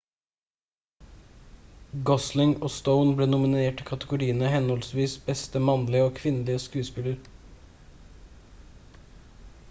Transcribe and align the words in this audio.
gosling 2.09 2.53
og 2.67 2.71
stone 2.75 3.11
ble 3.19 3.27
nominert 3.33 3.83
i 3.83 3.87
kategoriene 3.89 4.49
henholdsvis 4.53 5.13
beste 5.27 5.61
mannlige 5.67 6.07
og 6.07 6.13
kvinnelig 6.21 6.57
skuespiller 6.63 7.19